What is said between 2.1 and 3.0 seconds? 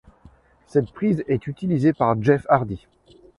Jeff Hardy.